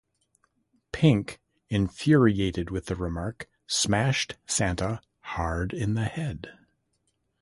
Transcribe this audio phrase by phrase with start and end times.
[0.91, 1.39] Pink,
[1.69, 6.57] infuriated with the remark, smashed Santa hard in the head.